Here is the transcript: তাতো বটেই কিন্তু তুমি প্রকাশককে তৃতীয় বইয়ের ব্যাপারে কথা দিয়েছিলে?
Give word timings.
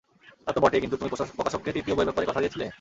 তাতো 0.47 0.59
বটেই 0.63 0.81
কিন্তু 0.81 0.97
তুমি 0.97 1.09
প্রকাশককে 1.31 1.73
তৃতীয় 1.75 1.95
বইয়ের 1.95 2.09
ব্যাপারে 2.09 2.29
কথা 2.29 2.41
দিয়েছিলে? 2.41 2.65